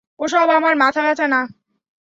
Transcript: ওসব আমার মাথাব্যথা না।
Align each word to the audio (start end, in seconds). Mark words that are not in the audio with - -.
ওসব 0.19 0.47
আমার 0.49 0.73
মাথাব্যথা 0.75 1.25
না। 1.27 1.41